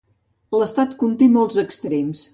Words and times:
L'estat 0.61 0.95
conté 1.03 1.27
molts 1.37 1.63
extrems. 1.67 2.29